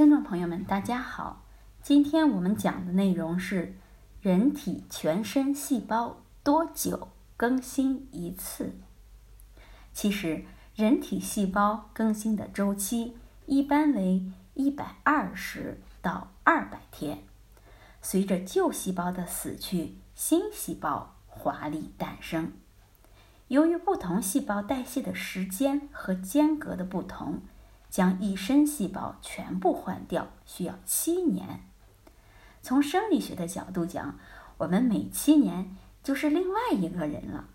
[0.00, 1.42] 听众朋友们，大家好，
[1.82, 3.74] 今天我们讲的内容是
[4.22, 8.72] 人体全身细胞多久更新一次。
[9.92, 14.22] 其实，人体细胞更新的周期一般为
[14.54, 17.18] 一百二十到二百天。
[18.00, 22.54] 随着旧细胞的死去，新细胞华丽诞生。
[23.48, 27.42] 由于不同细胞代谢的时间和间隔的不同，
[27.90, 31.60] 将一身细胞全部换掉需要七年。
[32.62, 34.18] 从生理学的角度讲，
[34.58, 37.46] 我们每七年就是另外一个人了。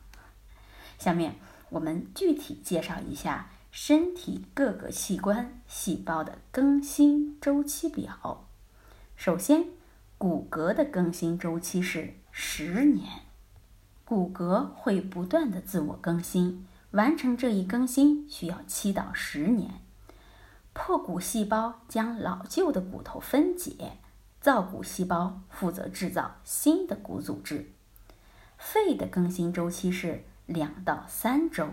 [1.00, 1.36] 下面
[1.70, 8.48] 我们具体介绍一下身体各个器官细胞的更新周期表。
[9.16, 9.68] 首先，
[10.18, 13.22] 骨骼的更新周期是十年。
[14.04, 19.85] 骨骼会不断的自我更新，完成这一更新需要七到十年。
[20.76, 23.98] 破骨细胞将老旧的骨头分解，
[24.42, 27.72] 造骨细胞负责制造新的骨组织。
[28.58, 31.70] 肺的更新周期是两到三周。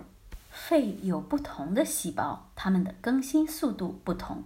[0.51, 4.45] 肺有不同的细胞，它们的更新速度不同。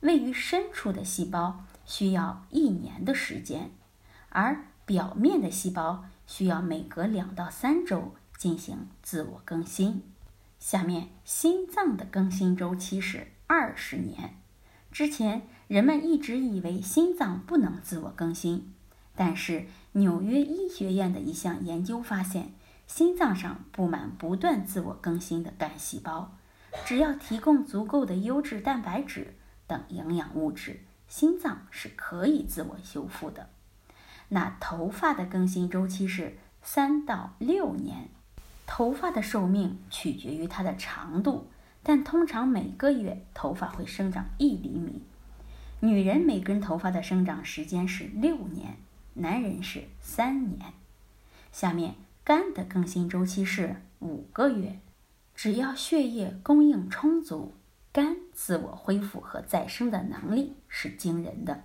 [0.00, 3.70] 位于深处的细胞需要一年的时间，
[4.28, 6.04] 而表面的细胞。
[6.26, 10.02] 需要每隔两到三周进行自我更新。
[10.58, 14.36] 下面，心脏的更新周期是二十年。
[14.90, 18.72] 之前人们一直以为心脏不能自我更新，
[19.16, 22.52] 但是纽约医学院的一项研究发现，
[22.86, 26.36] 心脏上布满不断自我更新的干细胞，
[26.84, 29.34] 只要提供足够的优质蛋白质
[29.66, 33.48] 等营养物质，心脏是可以自我修复的。
[34.28, 38.08] 那头发的更新周期是三到六年，
[38.66, 41.48] 头发的寿命取决于它的长度，
[41.84, 45.02] 但通常每个月头发会生长一厘米。
[45.80, 48.78] 女人每根头发的生长时间是六年，
[49.12, 50.72] 男人是三年。
[51.52, 54.80] 下面肝的更新周期是五个月，
[55.34, 57.52] 只要血液供应充足，
[57.92, 61.64] 肝自我恢复和再生的能力是惊人的。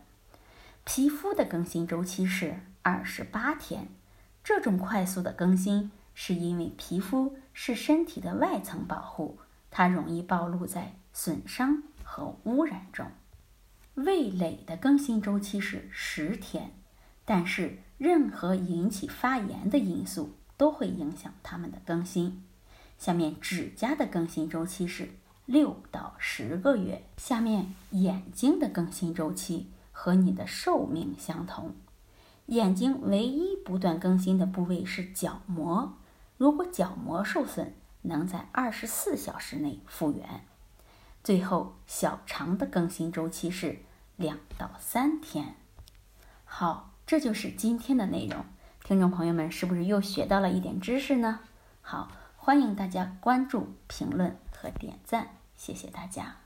[0.83, 3.87] 皮肤的更新周期是二十八天，
[4.43, 9.37] 这种快速的更新是因为皮肤是身体的外层保护，
[9.71, 13.05] 它容易暴露在损伤和污染中。
[13.95, 16.71] 味蕾的更新周期是十天，
[17.25, 22.43] 但是任何引起发炎的因素都会影响它们的更新。
[22.97, 25.09] 下面指甲的更新周期是
[25.45, 27.03] 六到十个月。
[27.17, 29.71] 下面眼睛的更新周期。
[30.01, 31.75] 和你的寿命相同，
[32.45, 35.97] 眼睛唯一不断更新的部位是角膜。
[36.37, 40.45] 如果角膜受损，能在二十四小时内复原。
[41.23, 43.79] 最后，小肠的更新周期是
[44.15, 45.55] 两到三天。
[46.45, 48.45] 好，这就是今天的内容。
[48.83, 51.41] 听众朋友们，是不是又学到了一点知识呢？
[51.81, 56.37] 好，欢迎大家关注、评论和点赞，谢谢大家。